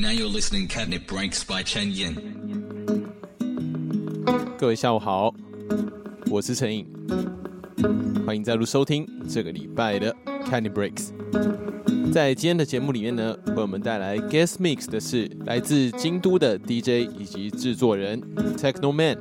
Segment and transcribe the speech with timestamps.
[0.00, 2.16] Now you're listening Catnip Breaks by Chen Yin.
[4.56, 5.34] 各位下午好，
[6.30, 6.86] 我是陈颖，
[8.24, 10.16] 欢迎再度收听这个礼拜的
[10.46, 11.10] Candy Breaks。
[12.10, 18.22] 在今天的节目里面呢，为我们带来 Guest Mix 的是来自京都的 DJ 以及制作人
[18.56, 19.18] Techno Man。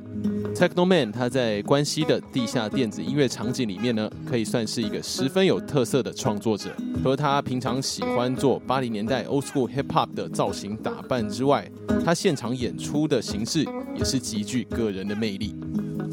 [0.56, 6.70] Techno Man 他在关西的地下电子音乐场景里面呢，可以算是一个十分有特色的创作者。
[7.02, 11.72] 除了他平常喜欢做八零年代 Old School Hip Hop 的造型打扮之外，
[12.04, 13.66] 他现场演出的形式
[13.96, 15.56] 也是极具个人的魅力。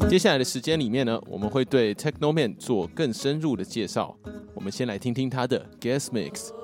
[0.09, 4.15] 接下来的时间里面呢，我们会对 Techno Man 做更深入的介绍。
[4.53, 6.56] 我们先来听听他的 Guest Mix。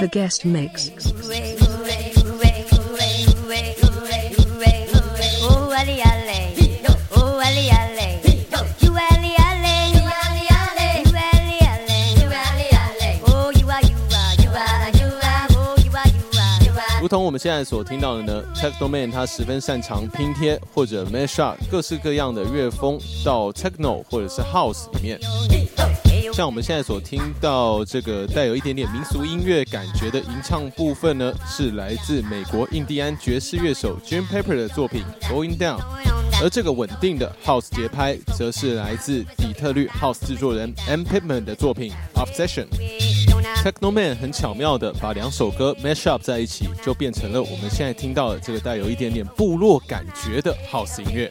[0.00, 0.90] The guest makes
[17.00, 25.18] 如同我们现在所听到的呢，tech domain 他十分擅长拼贴或者 Mesh up 各式各样的乐风到 techno 或者是 house 里面。
[26.38, 35.80] 像我们现在所听到这个带有一点点民俗音乐感觉的吟唱部分呢，是来自美国印第安爵士乐手 Jim Pepper 的作品 Going Down，
[36.40, 42.68] 而这个稳定的 house 节拍，则是来自底特律 house 制作人 M Pittman 的作品 Obsession。
[43.64, 51.28] Techno Man 很巧妙的把两首歌 mash up 在一起，就变成了我们现在听到的这个带有一点点部落感觉的 house 音乐。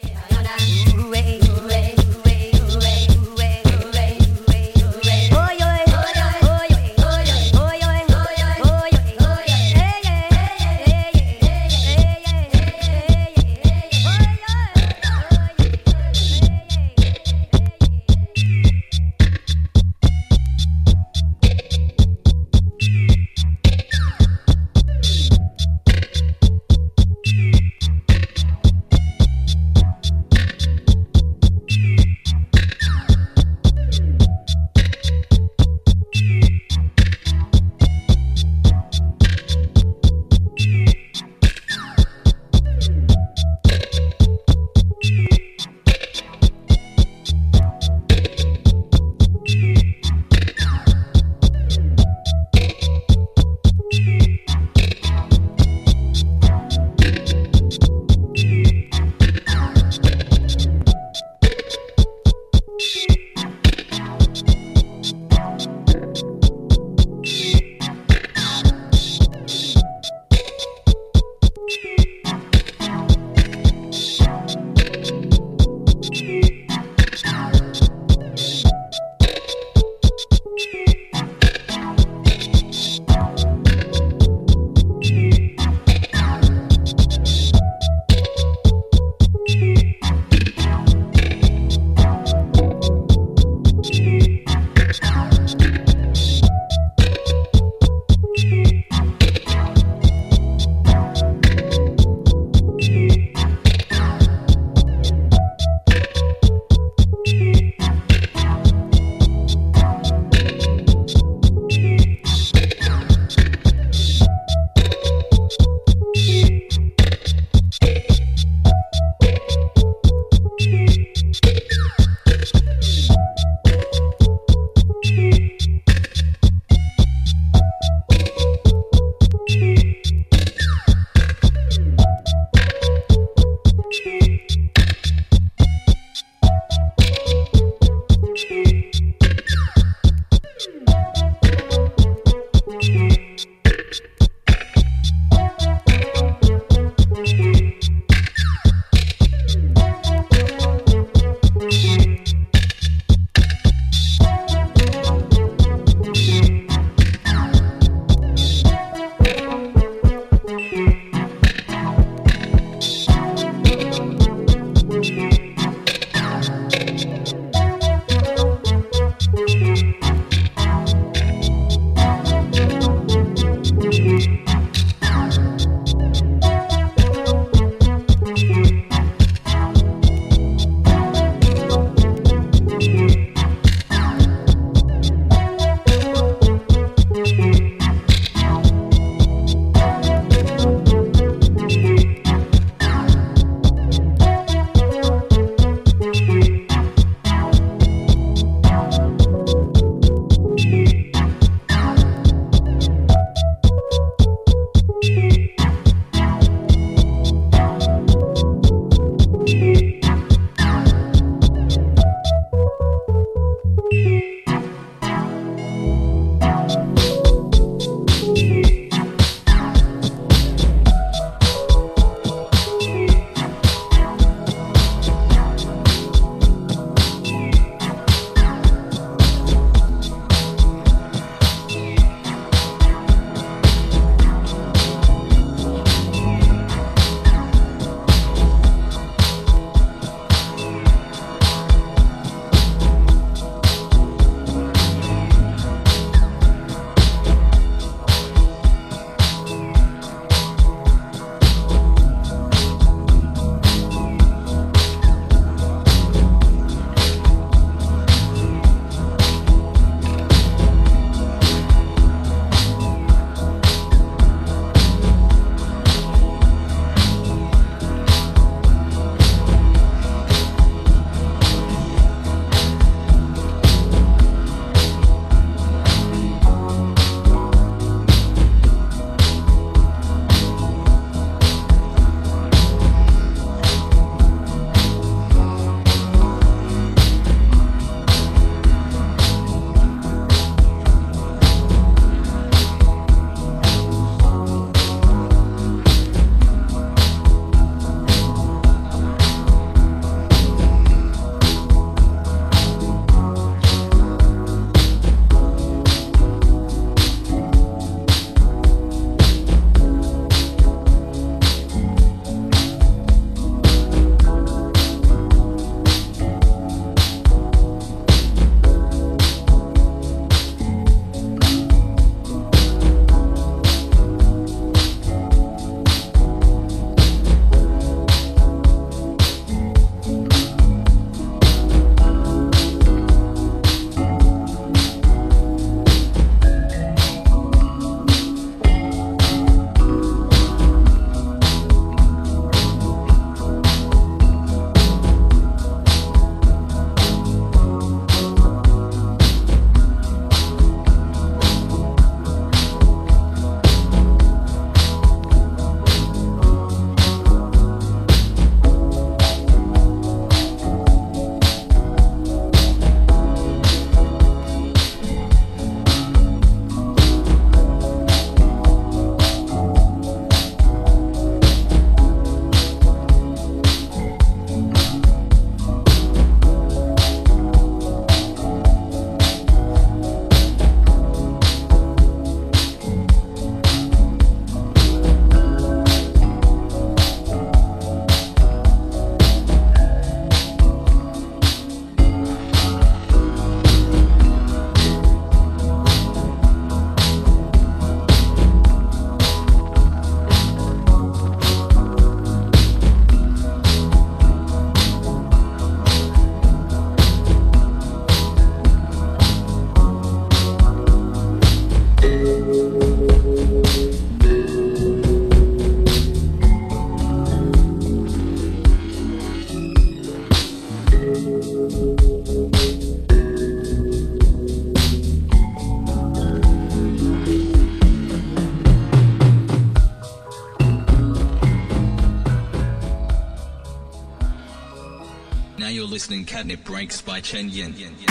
[436.78, 438.07] Catnip by Chen Yin.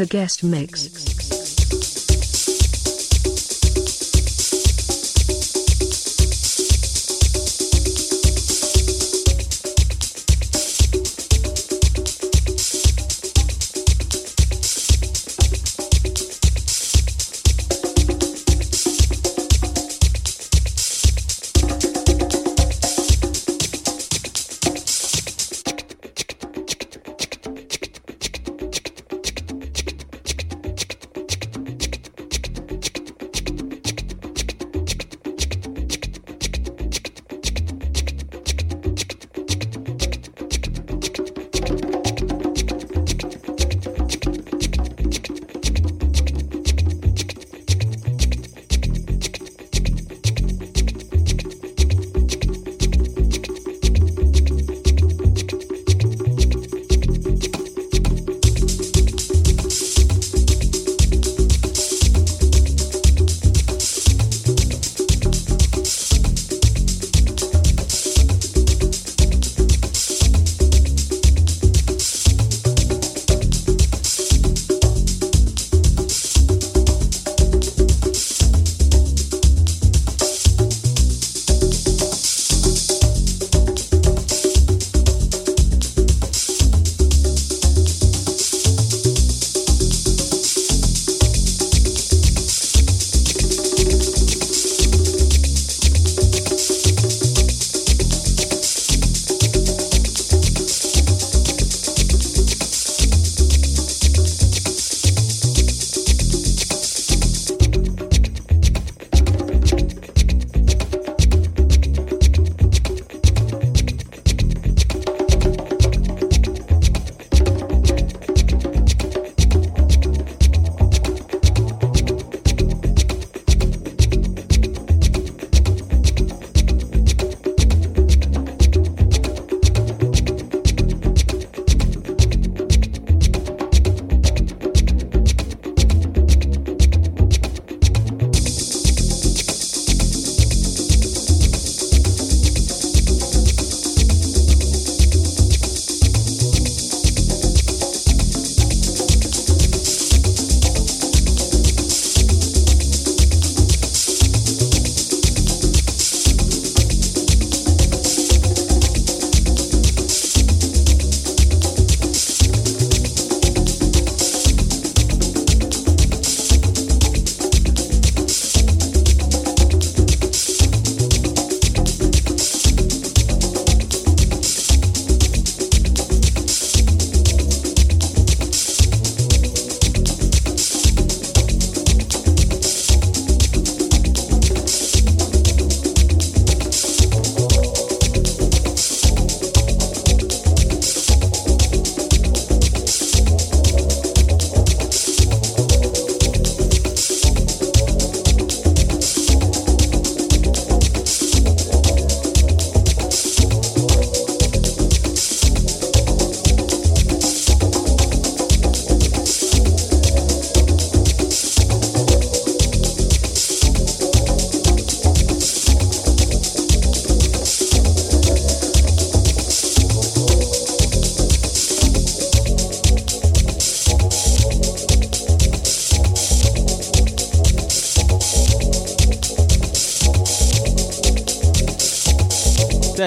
[0.00, 1.09] The guest mix.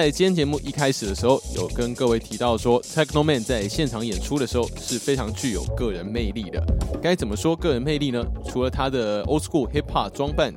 [0.04, 6.62] 在今天节目一开始的时候，有跟各位提到说，Techno Man 在现场演出的时候是非常具有个人魅力的。
[7.00, 8.22] 该怎么说个人魅力呢？
[8.46, 10.52] 除了他的 Old School Hip Hop 装扮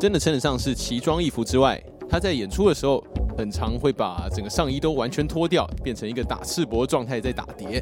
[0.00, 1.80] 真的称得上是奇装异服之外，
[2.10, 3.00] 他在演出的时候，
[3.38, 7.80] 很常会把整个上衣都完全脱掉，变成一个打赤膊状态在打碟。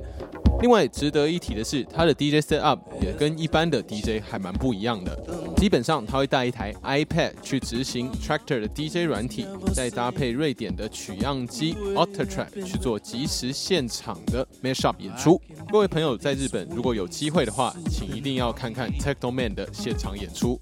[0.61, 5.19] 另外值得一提的是，他的 DJ set up 也跟一般的 DJ 还蛮不一样的。
[5.61, 15.39] 基本上他会带一台 iPad 去执行 Tractor 的 DJ 软体，再搭配瑞典的取样机 Autotrack 去做即时现场的 mashup 演出。
[15.71, 20.59] 各位朋友在日本如果有机会的话，请一定要看看 Techno Man 的现场演出。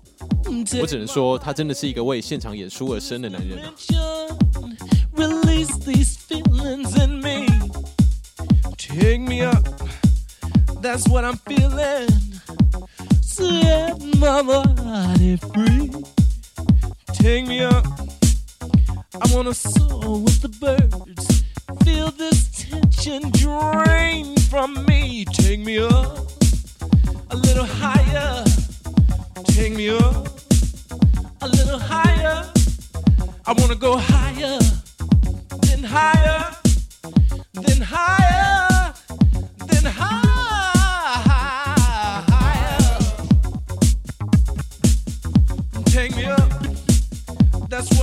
[0.80, 3.72] 我只能说，他真的是一个为现场演出而生的男人啊。
[8.76, 9.64] Take me up.
[10.82, 12.09] That's what I'm feeling.
[13.39, 15.93] Set my body free.
[17.12, 17.86] Take me up.
[19.22, 21.45] I wanna soar with the birds.
[21.84, 25.24] Feel this tension drain from me.
[25.24, 26.18] Take me up
[27.30, 28.43] a little higher.
[29.45, 30.26] Take me up
[31.41, 32.43] a little higher.
[33.47, 34.59] I wanna go higher,
[35.62, 36.57] then higher,
[37.55, 38.27] then higher,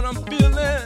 [0.05, 0.84] I'm feeling.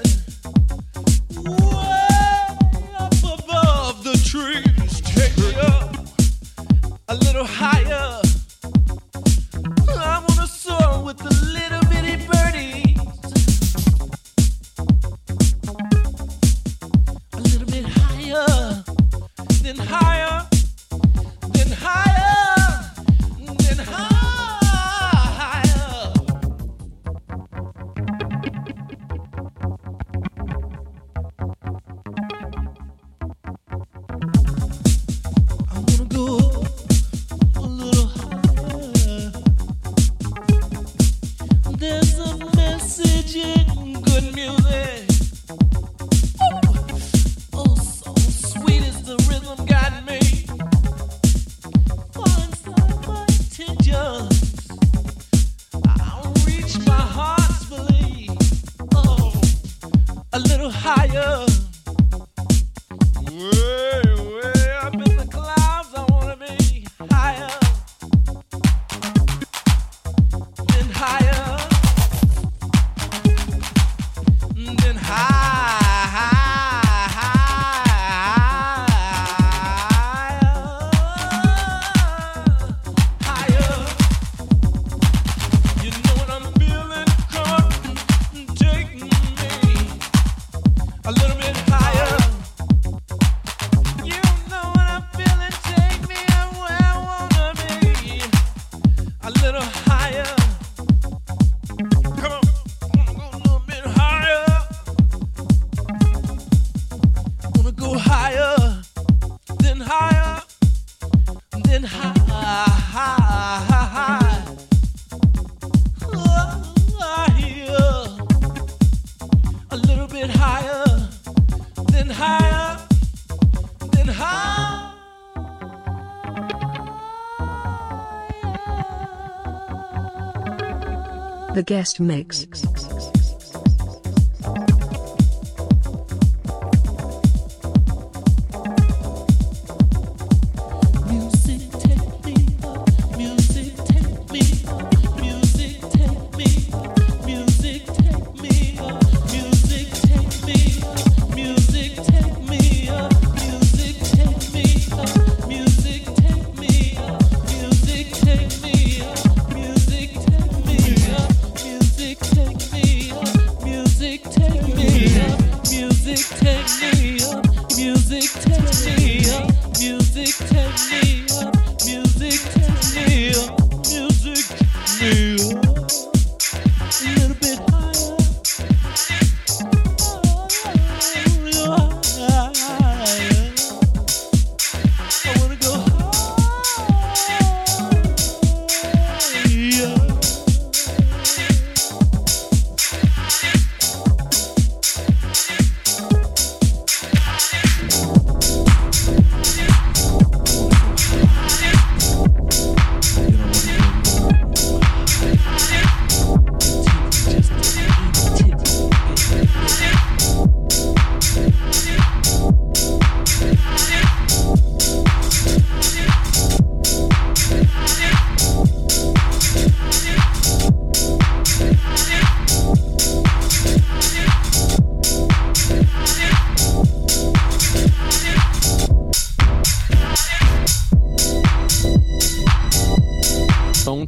[131.70, 132.69] Guest mix.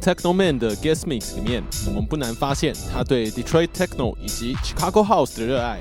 [0.02, 5.78] Techno Man 的 Guest Mix 里面，我们不难发现他对 Detroit Techno 以及 Chicago House 的热爱。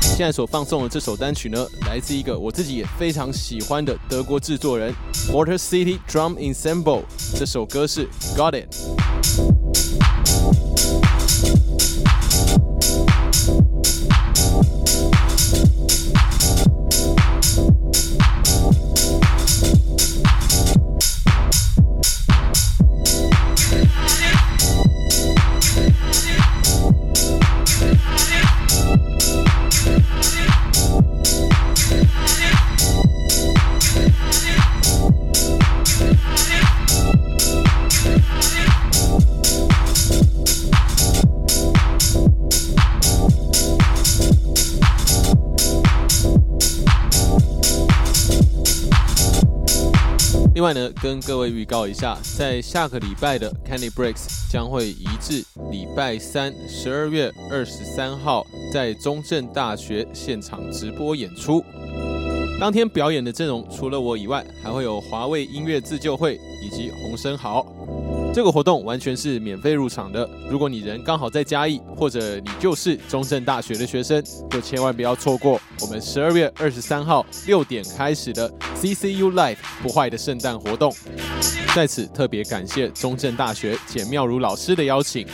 [0.00, 4.94] 现在所放送的这首单曲呢，来自一个我自己也非常喜欢的德国制作人
[5.30, 7.02] Water City Drum Ensemble。
[7.38, 9.09] 这首歌是 Got It。
[50.60, 61.64] 另外呢，跟各位预告一下，在下个礼拜的 Candy Breaks 将会移至礼拜三，十二月二十三号，在中正大学现场直播演出。
[62.60, 67.64] 当天表演的阵容除了我以外，还会有华为音乐自救会以及洪生豪。
[68.32, 70.28] 这个活动完全是免费入场的。
[70.48, 80.94] 如果你人刚好在嘉义，或者你就是中正大学的学生，就千万不要错过我们十二月二十三号六点开始的 CCU Live 不坏的圣诞活动。
[81.74, 85.26] 在此特别感谢中正大学简妙如老师的邀请。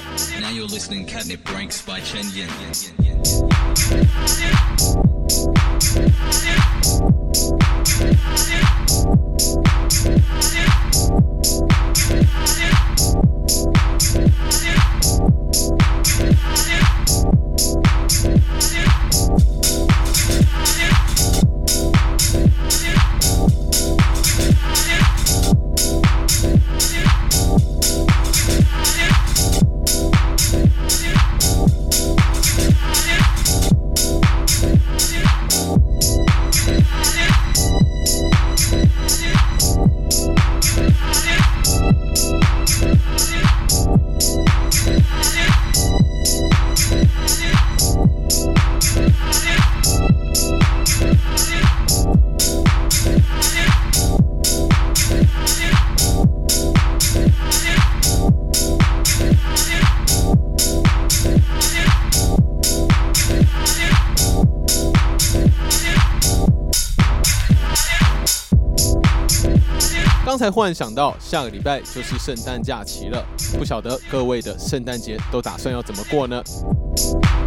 [70.37, 73.25] 刚才忽然想到，下个礼拜就是圣诞假期了，
[73.59, 76.43] 不晓得各位的圣诞节都打算要怎么过呢？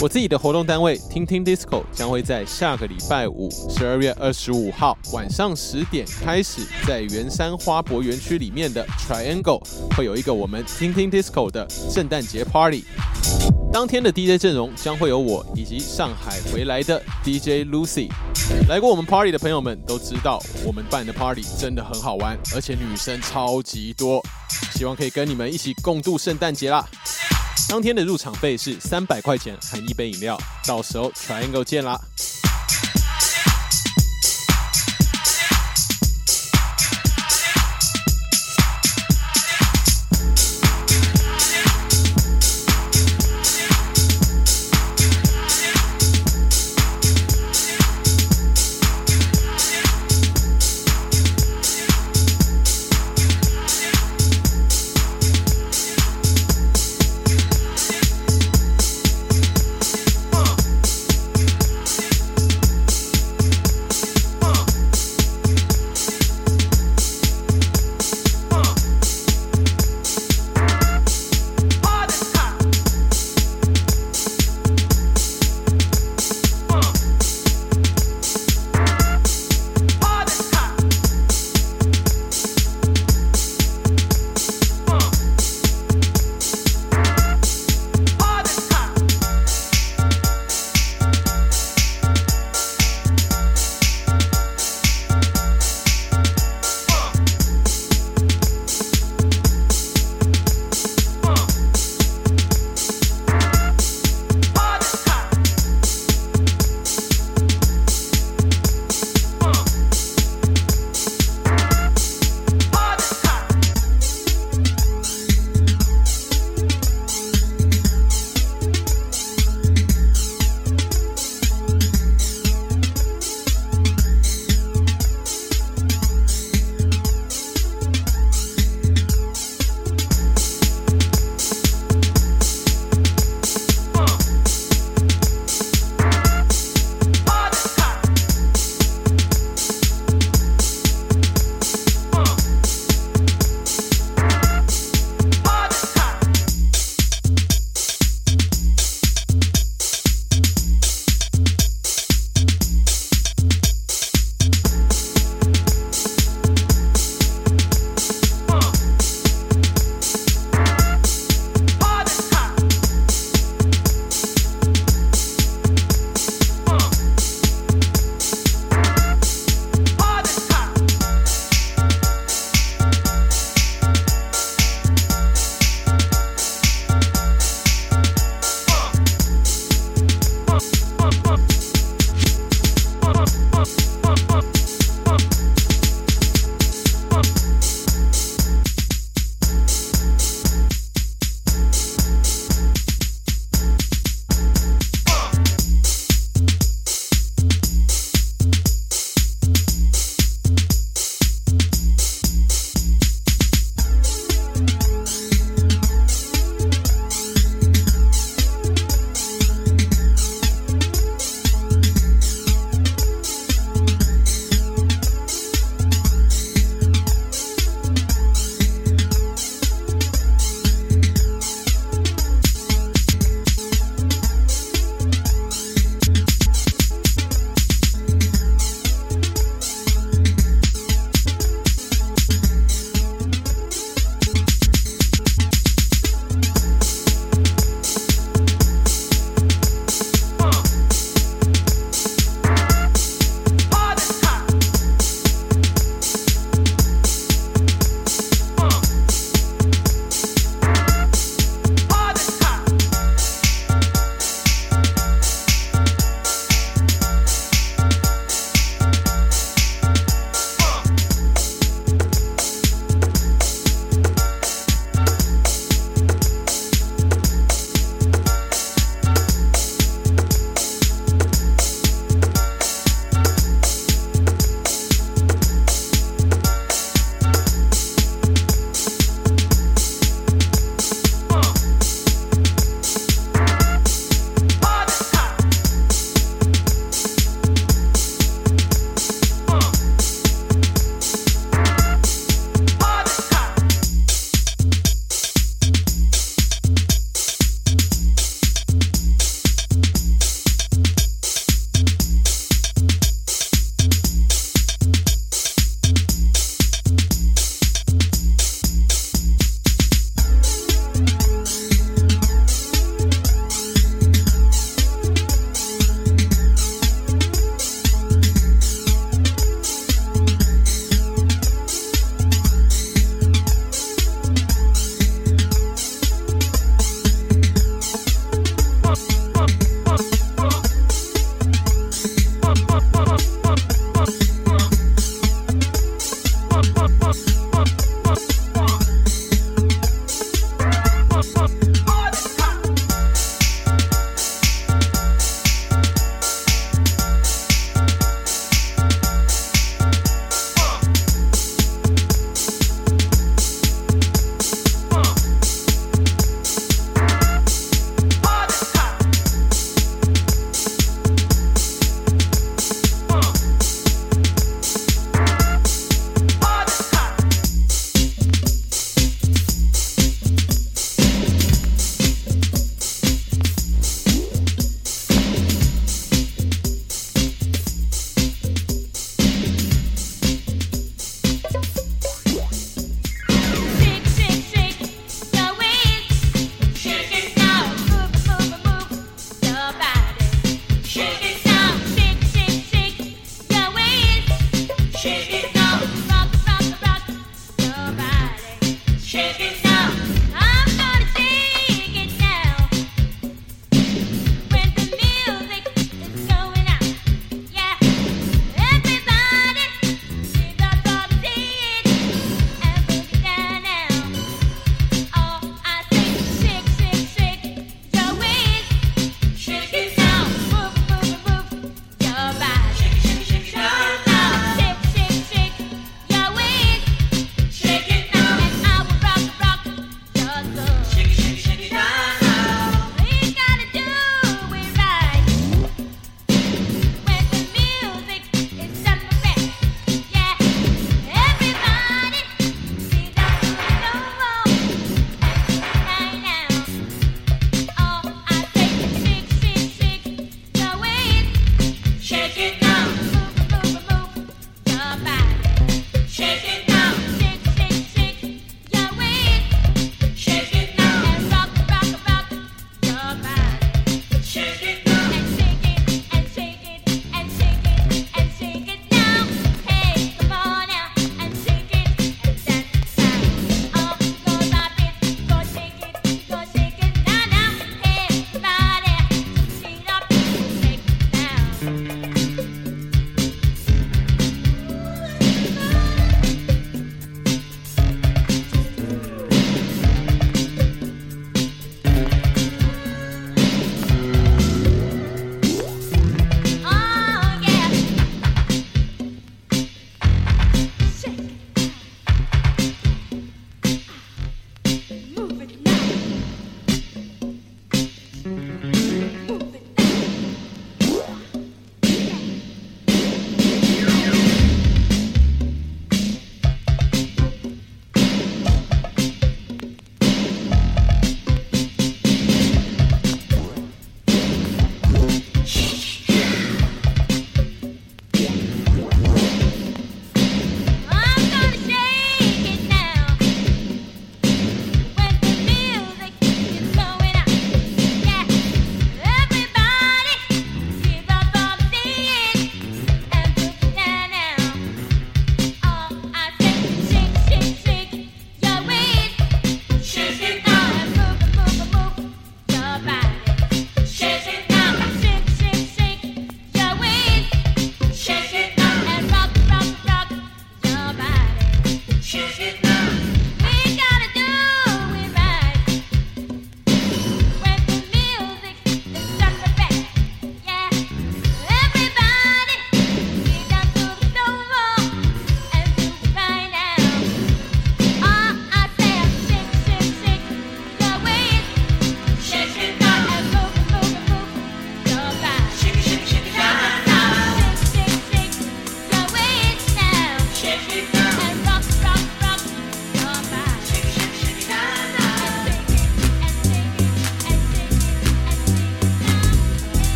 [0.00, 9.60] 我自己的活动单位听听 Disco 将会在下个礼拜五，十二月二十五号晚上十点开始，在圆山花博园区里面的 Triangle
[9.94, 12.84] 会有一个我们听听 Disco 的圣诞节 Party。
[13.72, 18.08] 当天的 DJ 阵容将会有我以及上海回来的 DJ Lucy。
[18.68, 24.20] 来过我们 party 的朋友们都知道，我们办的 party 真的很好玩，而且女生超级多，
[24.74, 26.84] 希望可以跟你们一起共度圣诞节啦。
[27.68, 31.96] 当天的入场费是三百块钱，含一杯饮料，到时候 Triangle 见啦。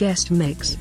[0.00, 0.78] Guest mix.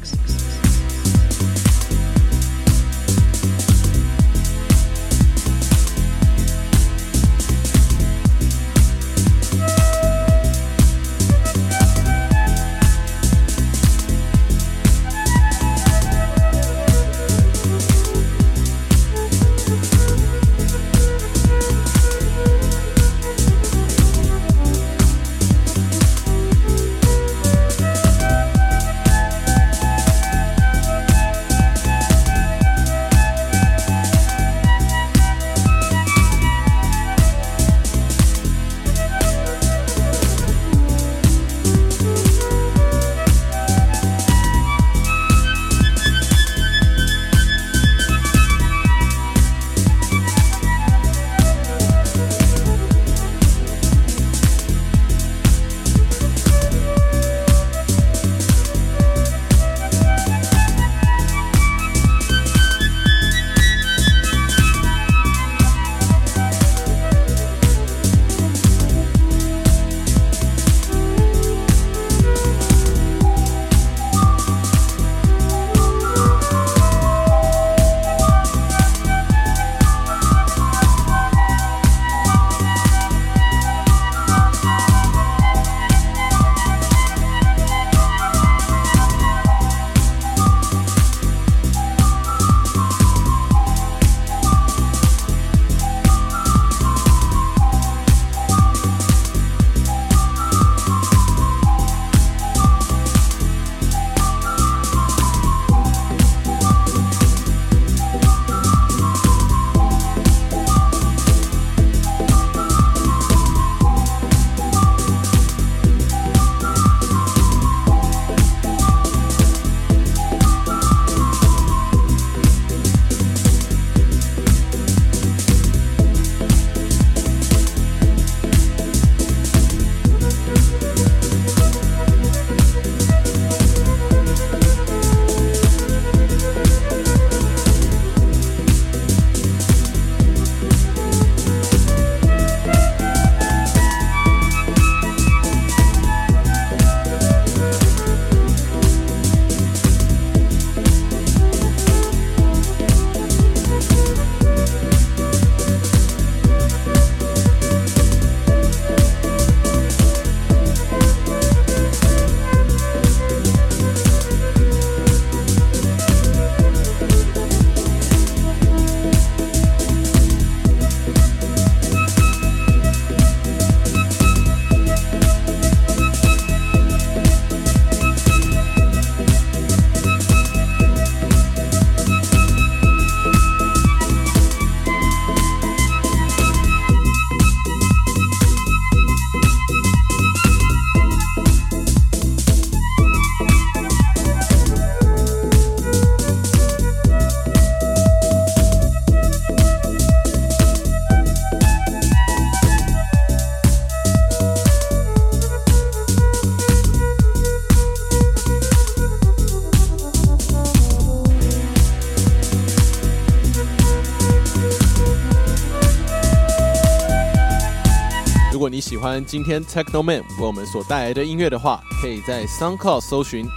[219.26, 223.48] 今天 Techno Man 为我们所带来的音乐的话，可以在 SoundCloud 搜寻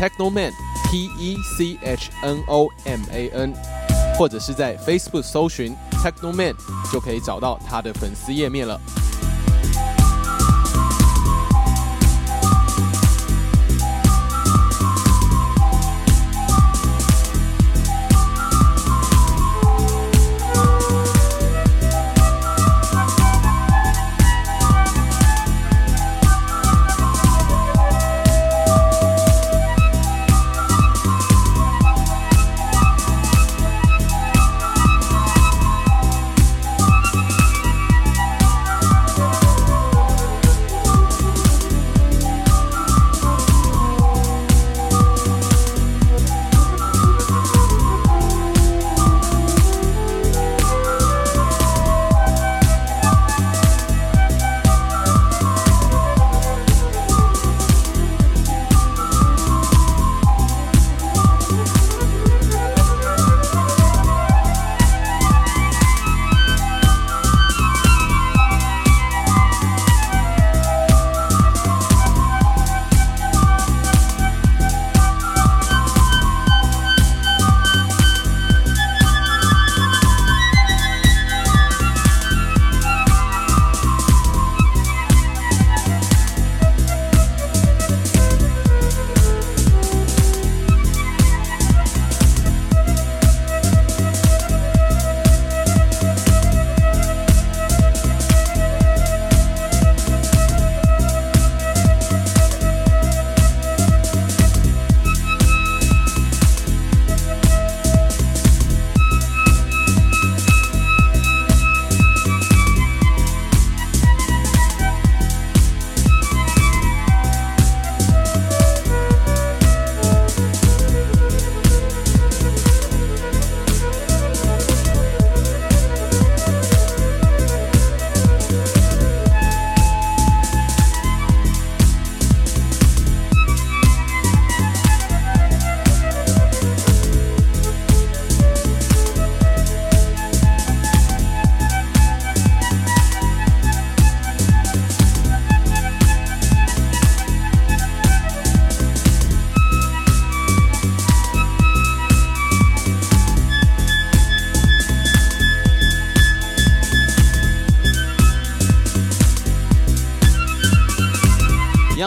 [0.00, 0.50] Techno Man
[0.90, 3.54] T E C H N O M A N，
[4.16, 6.54] 或者是在 Facebook 搜寻 Techno Man，
[6.92, 8.80] 就可以找到他的粉丝页面了。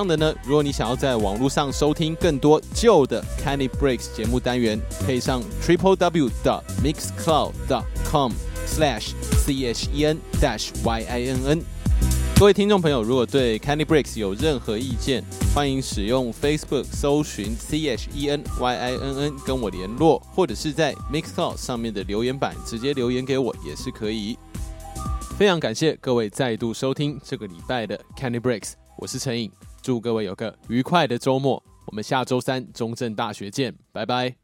[0.01, 8.31] 样的呢，如果你想要在网络上收听更多旧的 Candy Breaks 节目单元，可以上 triple w 的 mixcloud dot com
[8.65, 9.11] slash
[9.45, 11.61] c h e n dash y i n n。
[12.35, 15.23] 各位听众朋友，如果对 Candy Breaks 有任何意见，
[15.53, 24.35] 欢迎使用 Facebook 搜寻 C H E N Y I N N 跟我联络，或者是在 Mixcloud 上面的留言板直接留言给我也是可以。
[25.37, 34.40] 非常感谢各位再度收听这个礼拜的 Candy Breaks，我是陈颖，祝各位有个愉快的周末，我们下周三中正大学见，拜拜。